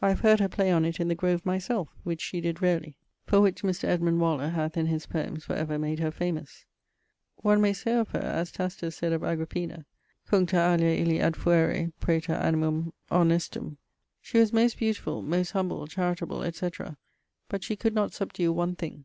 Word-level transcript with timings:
I 0.00 0.08
have 0.08 0.20
heard 0.20 0.40
her 0.40 0.48
play 0.48 0.72
on 0.72 0.86
it 0.86 1.00
in 1.00 1.08
the 1.08 1.14
grove 1.14 1.44
myselfe, 1.44 1.90
which 2.02 2.22
she 2.22 2.40
did 2.40 2.62
rarely; 2.62 2.96
for 3.26 3.42
which 3.42 3.62
Mr. 3.62 3.84
Edmund 3.84 4.18
Waller 4.18 4.48
hath 4.48 4.78
in 4.78 4.86
his 4.86 5.04
Poems 5.04 5.44
for 5.44 5.52
ever 5.52 5.78
made 5.78 5.98
her 5.98 6.10
famous. 6.10 6.64
One 7.42 7.60
may 7.60 7.74
say 7.74 7.92
of 7.96 8.08
her 8.12 8.20
as 8.20 8.50
Tacitus 8.50 8.96
sayd 8.96 9.12
of 9.12 9.22
Agrippina, 9.22 9.84
Cuncta 10.26 10.54
alia 10.56 11.02
illi 11.04 11.18
adfuere, 11.18 11.92
praeter 12.00 12.32
animum 12.40 12.94
honestum. 13.10 13.76
She 14.22 14.38
was 14.38 14.50
most 14.50 14.78
beautifull, 14.78 15.20
most 15.20 15.50
humble, 15.50 15.86
charitable, 15.86 16.42
etc. 16.42 16.96
but 17.50 17.62
she 17.62 17.76
could 17.76 17.94
not 17.94 18.14
subdue 18.14 18.54
one 18.54 18.76
thing. 18.76 19.04